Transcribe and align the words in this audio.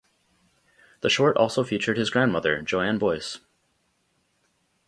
The 1.01 1.11
short 1.11 1.37
also 1.37 1.63
featured 1.63 1.95
his 1.95 2.09
grandmother, 2.09 2.63
Jo 2.63 2.81
Ann 2.81 2.97
Boyce. 2.97 3.39